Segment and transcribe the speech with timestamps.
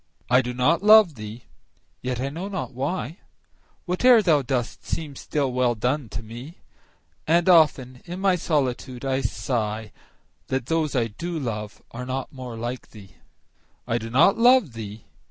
[0.31, 3.19] I do not love thee!—yet, I know not why,
[3.85, 6.57] 5 Whate'er thou dost seems still well done, to me:
[7.27, 9.91] And often in my solitude I sigh
[10.47, 13.17] That those I do love are not more like thee!
[13.87, 15.05] I do not love thee!